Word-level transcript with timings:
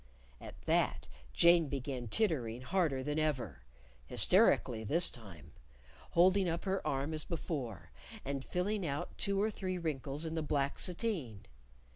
At 0.41 0.59
that, 0.65 1.07
Jane 1.31 1.69
began 1.69 2.07
tittering 2.07 2.61
harder 2.63 3.03
than 3.03 3.19
ever 3.19 3.61
(hysterically, 4.07 4.83
this 4.83 5.11
time), 5.11 5.51
holding 6.13 6.49
up 6.49 6.63
her 6.65 6.81
arm 6.87 7.13
as 7.13 7.23
before 7.23 7.91
and 8.25 8.43
filling 8.43 8.83
out 8.83 9.15
two 9.19 9.39
or 9.39 9.51
three 9.51 9.77
wrinkles 9.77 10.25
in 10.25 10.33
the 10.33 10.41
black 10.41 10.79
sateen! 10.79 11.45